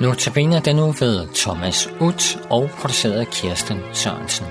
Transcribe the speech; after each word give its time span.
Notabene 0.00 0.60
den 0.60 0.76
nu 0.76 0.86
ved 1.02 1.16
Thomas 1.34 1.78
Ut 2.00 2.22
og 2.50 2.64
produceret 2.80 3.20
af 3.20 3.26
Kirsten 3.26 3.78
Sørensen. 3.92 4.46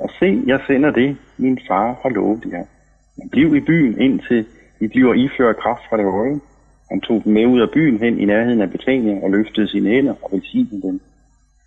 Og 0.00 0.10
se, 0.18 0.42
jeg 0.46 0.60
sender 0.66 0.90
det, 0.90 1.16
min 1.38 1.58
far 1.68 1.98
har 2.02 2.08
lovet 2.08 2.44
jer. 2.52 2.64
Men 3.16 3.28
bliv 3.28 3.54
i 3.56 3.60
byen, 3.60 4.00
indtil 4.00 4.46
I 4.80 4.86
bliver 4.86 5.14
iført 5.14 5.56
kraft 5.56 5.82
fra 5.88 5.96
det 5.96 6.12
høje. 6.12 6.40
Han 6.90 7.00
tog 7.00 7.24
dem 7.24 7.32
med 7.32 7.46
ud 7.46 7.60
af 7.60 7.70
byen 7.70 7.98
hen 7.98 8.18
i 8.18 8.24
nærheden 8.24 8.62
af 8.62 8.70
Betania 8.70 9.22
og 9.22 9.30
løftede 9.30 9.68
sine 9.68 9.90
hænder 9.90 10.14
og 10.22 10.30
velsignede 10.32 10.82
dem. 10.82 11.00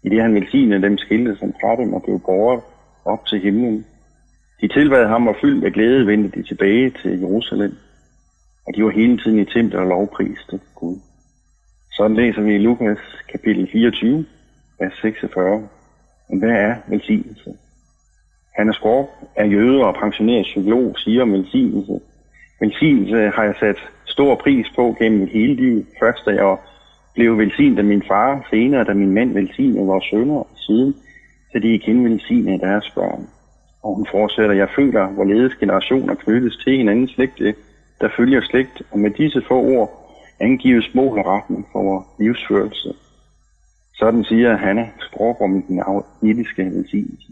I 0.03 0.09
det 0.09 0.21
han 0.21 0.35
velsignede 0.35 0.81
dem, 0.81 0.97
skilte 0.97 1.35
som 1.39 1.53
fra 1.61 1.75
dem 1.81 1.93
og 1.93 2.03
blev 2.03 2.19
båret 2.19 2.61
op 3.05 3.25
til 3.25 3.39
himlen. 3.39 3.85
De 4.61 4.67
tilbad 4.67 5.07
ham 5.07 5.27
og 5.27 5.35
fyldt 5.41 5.65
af 5.65 5.73
glæde 5.73 6.07
vendte 6.07 6.39
de 6.39 6.47
tilbage 6.47 6.89
til 7.01 7.19
Jerusalem. 7.19 7.77
Og 8.67 8.75
de 8.75 8.83
var 8.83 8.89
hele 8.89 9.17
tiden 9.17 9.39
i 9.39 9.45
templet 9.45 9.81
og 9.81 9.87
lovpriste 9.87 10.59
Gud. 10.75 10.97
Sådan 11.91 12.17
læser 12.17 12.41
vi 12.41 12.55
i 12.55 12.57
Lukas 12.57 12.99
kapitel 13.31 13.69
24, 13.71 14.25
vers 14.79 14.93
46. 15.01 15.67
Men 16.29 16.39
hvad 16.39 16.49
er 16.49 16.75
velsignelse? 16.87 17.53
Hannes 18.57 18.75
Skorp 18.75 19.07
er 19.35 19.45
jøde 19.45 19.85
og 19.85 19.95
pensioneret 19.95 20.43
psykolog, 20.43 20.95
siger 20.97 21.21
om 21.21 21.33
velsignelse. 21.33 21.99
Velsignelse 22.59 23.17
har 23.35 23.43
jeg 23.43 23.55
sat 23.59 23.77
stor 24.05 24.35
pris 24.35 24.65
på 24.75 24.95
gennem 24.99 25.19
mit 25.19 25.29
hele 25.29 25.53
liv. 25.53 25.85
Først 25.99 26.25
da 26.25 26.31
jeg 26.31 26.57
blev 27.13 27.37
velsignet 27.37 27.77
af 27.77 27.83
min 27.83 28.03
far, 28.07 28.47
senere 28.49 28.83
da 28.83 28.93
min 28.93 29.11
mand 29.11 29.33
velsignede 29.33 29.85
vores 29.85 30.05
sønner, 30.11 30.35
og 30.35 30.47
siden 30.55 30.95
så 31.53 31.59
de 31.59 31.75
igen 31.75 32.03
velsignede 32.03 32.59
deres 32.59 32.91
børn. 32.95 33.29
Og 33.83 33.95
hun 33.95 34.07
fortsætter, 34.11 34.55
jeg 34.55 34.69
føler, 34.75 35.07
hvorledes 35.07 35.55
generationer 35.55 36.15
knyttes 36.15 36.57
til 36.63 36.77
hinanden 36.77 37.07
slægte, 37.07 37.55
der 38.01 38.09
følger 38.17 38.41
slægt, 38.41 38.81
og 38.91 38.99
med 38.99 39.11
disse 39.11 39.41
få 39.47 39.55
ord 39.55 40.03
angives 40.39 40.95
mål 40.95 41.19
og 41.19 41.25
retning 41.25 41.67
for 41.71 41.83
vores 41.83 42.05
livsførelse. 42.19 42.93
Sådan 43.95 44.23
siger 44.23 44.57
Hanna 44.57 44.89
Skråb 44.99 45.35
om 45.41 45.61
den 45.61 45.83
agnitiske 45.87 46.63
velsignelse. 46.65 47.31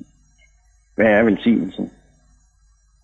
Hvad 0.95 1.05
er 1.05 1.23
velsignelse? 1.23 1.89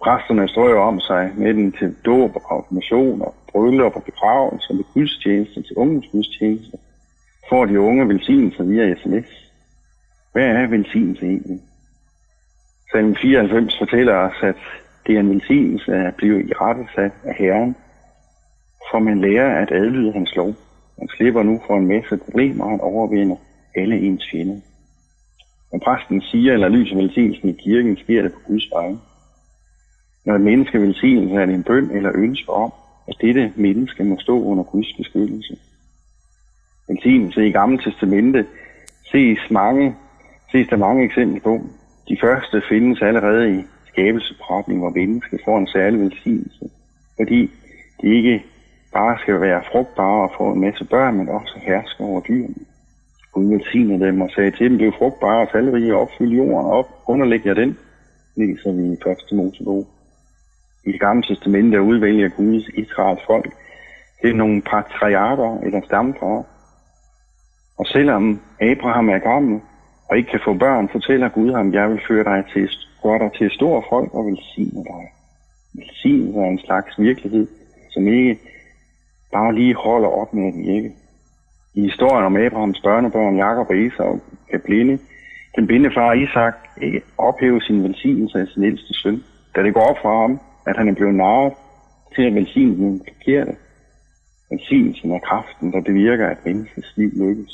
Præsterne 0.03 0.47
strøger 0.47 0.79
om 0.79 0.99
sig 0.99 1.31
med 1.37 1.53
den 1.53 1.71
til 1.71 1.95
dåb 2.05 2.35
og 2.35 2.41
konfirmation 2.41 3.21
og 3.21 3.35
bryllup 3.51 3.95
og 3.95 4.03
begravelse 4.03 4.73
med 4.73 4.83
gudstjeneste 4.93 5.61
til 5.61 5.75
ungdomsgudstjeneste. 5.75 6.77
Får 7.49 7.65
de 7.65 7.79
unge 7.79 8.07
velsignelser 8.07 8.63
via 8.63 8.95
sms. 8.95 9.46
Hvad 10.37 10.47
er 10.47 10.67
velsignelse 10.67 11.25
egentlig? 11.25 11.59
Salm 12.91 13.15
94 13.15 13.77
fortæller 13.79 14.13
os, 14.13 14.35
at 14.41 14.55
det 15.07 15.15
er 15.15 15.19
en 15.19 15.29
velsignelse 15.29 15.91
at 15.93 16.15
blive 16.15 16.49
i 16.49 16.53
rettesat 16.53 17.11
af 17.23 17.35
Herren, 17.35 17.75
for 18.91 18.99
man 18.99 19.21
lærer 19.21 19.61
at 19.61 19.71
adlyde 19.71 20.13
hans 20.13 20.35
lov. 20.35 20.53
Man 20.97 21.07
slipper 21.07 21.43
nu 21.43 21.61
for 21.67 21.77
en 21.77 21.87
masse 21.87 22.17
problemer, 22.17 22.63
og 22.65 22.71
han 22.71 22.81
overvinder 22.81 23.35
alle 23.75 23.99
ens 23.99 24.23
fjender. 24.31 24.59
Når 25.71 25.79
præsten 25.79 26.21
siger 26.21 26.53
eller 26.53 26.69
lyser 26.69 26.95
velsignelsen 26.95 27.49
i 27.49 27.61
kirken, 27.63 27.97
sker 27.97 28.21
det 28.21 28.33
på 28.33 28.39
Guds 28.47 28.67
vegne. 28.73 28.99
Når 30.25 30.35
et 30.35 30.41
menneske 30.41 30.81
velsignelse 30.81 31.35
er 31.35 31.45
det 31.45 31.55
en 31.55 31.63
bøn 31.63 31.91
eller 31.91 32.11
ønske 32.15 32.49
om, 32.49 32.73
at 33.07 33.15
dette 33.21 33.53
menneske 33.55 34.03
må 34.03 34.19
stå 34.19 34.43
under 34.43 34.63
Guds 34.63 34.93
beskyttelse. 34.97 35.57
Velsignelse 36.89 37.47
i 37.47 37.51
Gamle 37.51 37.77
Testamente 37.77 38.45
ses, 39.11 39.51
mange, 39.51 39.95
ses 40.51 40.67
der 40.67 40.77
mange 40.77 41.03
eksempler 41.03 41.41
på. 41.41 41.61
De 42.09 42.17
første 42.21 42.61
findes 42.69 43.01
allerede 43.01 43.55
i 43.57 43.63
skabelsesberetningen, 43.87 44.81
hvor 44.81 44.99
mennesket 44.99 45.39
får 45.45 45.57
en 45.57 45.67
særlig 45.67 45.99
velsignelse, 45.99 46.65
fordi 47.15 47.51
de 48.01 48.07
ikke 48.17 48.43
bare 48.93 49.17
skal 49.19 49.41
være 49.41 49.63
frugtbare 49.71 50.23
og 50.29 50.31
få 50.37 50.51
en 50.53 50.61
masse 50.61 50.85
børn, 50.85 51.17
men 51.17 51.29
også 51.29 51.59
herske 51.61 52.03
over 52.03 52.21
dyrene. 52.21 52.65
Gud 53.33 53.53
velsignede 53.53 54.05
dem 54.05 54.21
og 54.21 54.29
sagde 54.29 54.51
til 54.51 54.69
dem, 54.69 54.77
blev 54.77 54.93
frugtbare 54.97 55.41
og 55.41 55.51
talrige 55.51 55.95
og 55.95 56.01
opfylde 56.01 56.35
jorden 56.35 56.71
op, 56.79 56.89
underlæg 57.07 57.45
jer 57.45 57.53
den, 57.53 57.77
læser 58.35 58.71
vi 58.71 58.83
i 58.83 59.11
1. 59.31 59.37
Mosebog. 59.37 59.87
I 60.85 60.91
det 60.91 60.99
gamle 60.99 61.23
testament, 61.23 61.73
der 61.73 61.79
udvælger 61.79 62.29
Guds 62.29 62.67
Israels 62.67 63.21
folk 63.27 63.53
det 64.21 64.29
er 64.29 64.33
nogle 64.33 64.61
patriarker 64.61 65.59
eller 65.63 65.81
stamfar. 65.85 66.43
Og 67.79 67.85
selvom 67.85 68.41
Abraham 68.61 69.09
er 69.09 69.19
gammel 69.19 69.61
og 70.09 70.17
ikke 70.17 70.31
kan 70.31 70.39
få 70.45 70.53
børn, 70.53 70.89
fortæller 70.89 71.29
Gud 71.29 71.51
ham, 71.51 71.73
jeg 71.73 71.89
vil 71.89 72.01
føre 72.07 72.23
dig 72.23 72.43
til, 72.53 72.69
gøre 73.03 73.19
dig 73.19 73.31
til 73.37 73.51
stor 73.51 73.85
folk 73.89 74.13
og 74.13 74.25
velsigne 74.25 74.83
dig. 74.83 75.03
Velsignelse 75.73 76.39
er 76.39 76.45
en 76.45 76.59
slags 76.59 76.99
virkelighed, 76.99 77.47
som 77.91 78.07
ikke 78.07 78.39
bare 79.33 79.55
lige 79.55 79.75
holder 79.75 80.09
op 80.09 80.33
med 80.33 80.47
at 80.47 80.57
virke. 80.57 80.91
I 81.73 81.81
historien 81.81 82.25
om 82.25 82.37
Abrahams 82.37 82.81
børnebørn, 82.81 83.37
Jakob 83.37 83.69
og 83.69 83.77
Esau, 83.77 84.19
kan 84.51 84.61
blinde, 84.65 84.99
den 85.55 85.67
blinde 85.67 85.91
far 85.93 86.13
Isak 86.13 86.55
ikke 86.81 87.01
ophæve 87.17 87.61
sin 87.61 87.83
velsignelse 87.83 88.39
af 88.39 88.47
sin 88.47 88.63
ældste 88.63 88.93
søn, 88.93 89.23
da 89.55 89.63
det 89.63 89.73
går 89.73 89.81
op 89.81 89.97
for 90.01 90.21
ham, 90.21 90.39
at 90.67 90.77
han 90.77 90.87
er 90.89 90.93
blevet 90.95 91.15
narret 91.15 91.53
til 92.15 92.23
at 92.23 92.35
velsigne 92.35 92.75
den 92.77 93.01
forkerte. 93.07 93.55
Velsignelsen 94.51 95.11
er 95.11 95.19
kraften, 95.19 95.71
der 95.73 95.81
bevirker, 95.81 96.27
at 96.27 96.45
menneskets 96.45 96.93
liv 96.97 97.11
lykkes. 97.15 97.53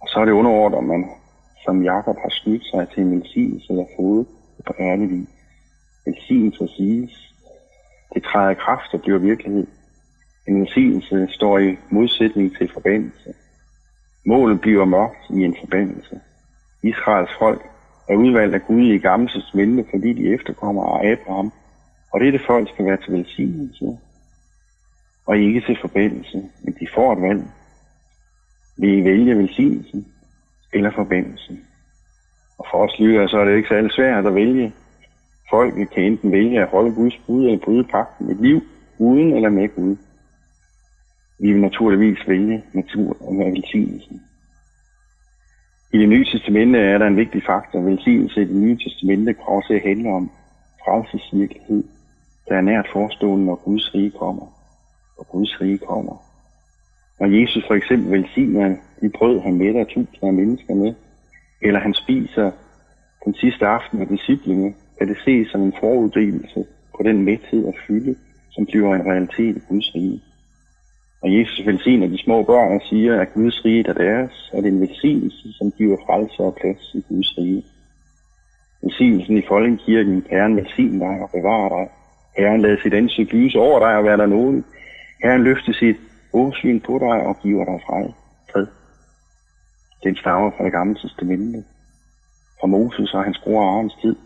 Og 0.00 0.08
så 0.08 0.20
er 0.20 0.24
det 0.24 0.32
underordnet, 0.32 0.78
om 0.78 0.84
man 0.84 1.04
som 1.68 1.82
Jakob 1.82 2.16
har 2.24 2.30
snydt 2.30 2.64
sig 2.64 2.88
til 2.88 3.02
en 3.02 3.10
velsignelse 3.16 3.66
eller 3.70 3.86
fået 3.96 4.26
på 4.66 4.72
ærlig 4.80 5.10
vis. 5.10 5.28
Velsignelse 6.06 6.68
siges. 6.76 7.34
Det 8.14 8.22
træder 8.22 8.54
kraft 8.54 8.94
og 8.94 9.00
bliver 9.00 9.18
virkelighed. 9.18 9.66
En 10.48 10.60
velsignelse 10.60 11.28
står 11.30 11.58
i 11.58 11.76
modsætning 11.90 12.56
til 12.56 12.70
forbandelse. 12.72 13.34
Målet 14.26 14.60
bliver 14.60 14.84
mørkt 14.84 15.22
i 15.30 15.44
en 15.44 15.56
forbandelse. 15.60 16.20
Israels 16.82 17.30
folk 17.38 17.62
er 18.08 18.16
udvalgt 18.16 18.54
af 18.54 18.66
Gud 18.66 18.86
i 18.86 18.98
gamle 18.98 19.28
testamente, 19.28 19.84
fordi 19.90 20.12
de 20.12 20.34
efterkommer 20.34 20.82
af 20.84 21.12
Abraham, 21.12 21.52
og 22.12 22.20
dette 22.20 22.40
folk 22.46 22.68
skal 22.68 22.84
være 22.84 22.96
til 22.96 23.12
velsignelse, 23.12 23.98
og 25.26 25.38
ikke 25.38 25.60
til 25.60 25.78
forbandelse, 25.80 26.42
men 26.62 26.76
de 26.80 26.86
får 26.94 27.12
et 27.12 27.22
valg. 27.22 27.42
Vil 28.78 28.98
I 28.98 29.04
vælge 29.04 29.38
velsignelsen 29.38 30.06
eller 30.72 30.90
forbindelsen. 30.90 31.60
Og 32.58 32.66
for 32.70 32.78
os 32.84 32.98
lytter, 32.98 33.26
så 33.26 33.38
er 33.38 33.44
det 33.44 33.56
ikke 33.56 33.68
særlig 33.68 33.92
svært 33.92 34.26
at 34.26 34.34
vælge. 34.34 34.72
Folk 35.50 35.74
kan 35.74 36.04
enten 36.04 36.32
vælge 36.32 36.62
at 36.62 36.68
holde 36.68 36.94
Guds 36.94 37.18
bud 37.26 37.44
eller 37.44 37.58
bryde 37.58 37.84
pakten. 37.84 38.30
Et 38.30 38.40
liv 38.40 38.60
uden 38.98 39.32
eller 39.32 39.50
med 39.50 39.68
Gud. 39.68 39.96
Vi 41.40 41.52
vil 41.52 41.60
naturligvis 41.60 42.28
vælge 42.28 42.64
natur 42.72 43.16
og 43.20 43.34
med 43.34 43.50
velsignelsen. 43.50 44.22
I 45.92 45.98
det 45.98 46.08
nye 46.08 46.24
testamente 46.24 46.78
er 46.78 46.98
der 46.98 47.06
en 47.06 47.16
vigtig 47.16 47.42
faktor. 47.46 47.80
Velsignelse 47.80 48.42
i 48.42 48.44
det 48.44 48.56
nye 48.56 48.78
testamente 48.78 49.34
kommer 49.34 49.62
til 49.62 49.74
at 49.74 49.82
handle 49.82 50.10
om 50.10 50.30
frelsesvirkelighed, 50.84 51.84
der 52.48 52.56
er 52.56 52.60
nært 52.60 52.88
forestående, 52.92 53.46
når 53.46 53.54
Guds 53.64 53.94
rige 53.94 54.10
kommer. 54.10 54.46
Og 55.18 55.28
Guds 55.28 55.60
rige 55.60 55.78
kommer. 55.78 56.27
Når 57.20 57.40
Jesus 57.40 57.66
for 57.66 57.74
eksempel 57.74 58.12
velsigner 58.12 58.76
de 59.00 59.08
brød, 59.08 59.40
han 59.40 59.58
mætter 59.58 59.84
tusinder 59.84 60.26
af 60.26 60.32
mennesker 60.32 60.74
med, 60.74 60.94
eller 61.62 61.80
han 61.80 61.94
spiser 61.94 62.50
den 63.24 63.34
sidste 63.34 63.66
aften 63.66 63.98
med 63.98 64.06
disciplene, 64.06 64.74
kan 64.98 65.08
det 65.08 65.16
ses 65.24 65.48
som 65.48 65.62
en 65.62 65.74
foruddelelse 65.80 66.64
på 66.96 67.02
den 67.02 67.22
mæthed 67.22 67.64
og 67.64 67.74
fylde, 67.86 68.16
som 68.50 68.66
bliver 68.66 68.94
en 68.94 69.06
realitet 69.06 69.56
i 69.56 69.60
Guds 69.68 69.94
rige. 69.94 70.20
Og 71.22 71.38
Jesus 71.38 71.66
velsigner 71.66 72.06
de 72.06 72.18
små 72.18 72.42
børn 72.42 72.74
og 72.74 72.82
siger, 72.90 73.20
at 73.20 73.34
Guds 73.34 73.64
rige 73.64 73.88
er 73.88 73.92
deres, 73.92 74.50
og 74.52 74.62
det 74.62 74.68
er 74.68 74.72
en 74.72 74.80
velsignelse, 74.80 75.52
som 75.52 75.70
giver 75.70 75.96
frelse 76.06 76.42
og 76.42 76.56
plads 76.60 76.94
i 76.94 77.00
Guds 77.08 77.38
rige. 77.38 77.62
Velsignelsen 78.82 79.38
i 79.38 79.42
folkekirken, 79.48 80.26
Herren 80.30 80.56
velsign 80.56 80.98
dig 80.98 81.20
og 81.22 81.30
bevare 81.30 81.68
dig. 81.78 81.88
Herren 82.38 82.60
lader 82.60 82.76
sit 82.82 82.94
ansigt 82.94 83.32
lyse 83.32 83.58
over 83.58 83.78
dig 83.78 83.96
og 83.96 84.04
være 84.04 84.16
der 84.16 84.26
nådig. 84.26 84.62
Herren 85.22 85.42
løfter 85.42 85.72
sit 85.72 85.96
åsyn 86.32 86.80
på 86.80 86.98
dig 86.98 87.26
og 87.26 87.36
giver 87.42 87.64
dig 87.64 87.80
fred. 87.86 88.66
Den 90.02 90.16
stammer 90.16 90.50
fra 90.50 90.64
det 90.64 90.72
gamle 90.72 90.94
testamente, 90.94 91.64
fra 92.60 92.66
Moses 92.66 93.14
og 93.14 93.24
hans 93.24 93.38
bror 93.38 93.62
Arons 93.62 93.94
tid. 94.02 94.16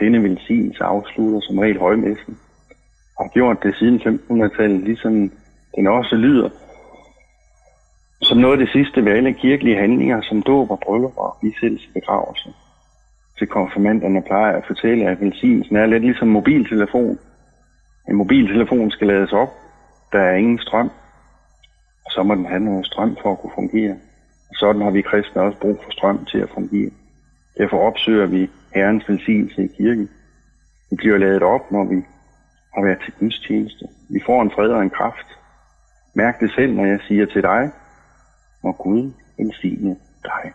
Denne 0.00 0.22
velsignelse 0.22 0.84
afslutter 0.84 1.40
som 1.40 1.58
regel 1.58 1.78
højmessen, 1.78 2.38
og 3.16 3.24
har 3.24 3.30
gjort 3.30 3.62
det 3.62 3.76
siden 3.76 4.00
1500-tallet, 4.00 4.80
ligesom 4.80 5.32
den 5.76 5.86
også 5.86 6.16
lyder 6.16 6.48
som 8.22 8.38
noget 8.38 8.60
af 8.60 8.66
det 8.66 8.72
sidste 8.72 9.04
ved 9.04 9.12
alle 9.12 9.32
kirkelige 9.32 9.80
handlinger, 9.80 10.20
som 10.22 10.42
dåb 10.42 10.70
og 10.70 10.80
bryllup 10.80 11.16
og 11.16 11.36
bisættelse 11.40 11.88
begravelse. 11.94 12.48
Til 13.38 13.46
konfirmanderne 13.46 14.22
plejer 14.22 14.56
at 14.56 14.66
fortælle, 14.66 15.08
at 15.08 15.20
velsignelsen 15.20 15.76
er 15.76 15.86
lidt 15.86 16.02
ligesom 16.02 16.28
mobiltelefon. 16.28 17.18
En 18.08 18.16
mobiltelefon 18.16 18.90
skal 18.90 19.06
lades 19.06 19.32
op, 19.32 19.52
der 20.12 20.18
er 20.18 20.34
ingen 20.34 20.58
strøm, 20.58 20.90
så 22.18 22.22
må 22.22 22.34
den 22.34 22.46
have 22.46 22.60
noget 22.60 22.86
strøm 22.86 23.16
for 23.22 23.32
at 23.32 23.38
kunne 23.40 23.52
fungere. 23.54 23.96
Sådan 24.54 24.82
har 24.82 24.90
vi 24.90 25.02
kristne 25.02 25.42
også 25.42 25.58
brug 25.58 25.76
for 25.84 25.90
strøm 25.90 26.24
til 26.24 26.38
at 26.38 26.50
fungere. 26.54 26.90
Derfor 27.58 27.78
opsøger 27.88 28.26
vi 28.26 28.50
Herrens 28.74 29.08
velsignelse 29.08 29.64
i 29.64 29.66
kirken. 29.66 30.08
Vi 30.90 30.96
bliver 30.96 31.18
lavet 31.18 31.42
op, 31.42 31.70
når 31.70 31.84
vi 31.84 31.96
har 32.74 32.82
været 32.82 32.98
til 33.04 33.12
gudstjeneste. 33.20 33.84
Vi 34.08 34.20
får 34.26 34.42
en 34.42 34.50
fred 34.50 34.68
og 34.68 34.82
en 34.82 34.90
kraft. 34.90 35.28
Mærk 36.14 36.40
det 36.40 36.50
selv, 36.50 36.72
når 36.74 36.84
jeg 36.84 37.00
siger 37.08 37.26
til 37.26 37.42
dig, 37.42 37.70
og 38.62 38.78
Gud 38.78 39.12
velsigne 39.38 39.96
dig. 40.24 40.52